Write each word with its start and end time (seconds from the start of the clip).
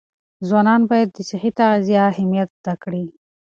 ځوانان 0.47 0.81
باید 0.89 1.09
د 1.13 1.17
صحي 1.29 1.51
تغذیې 1.59 1.99
اهمیت 2.11 2.49
زده 2.61 2.73
کړي. 2.83 3.05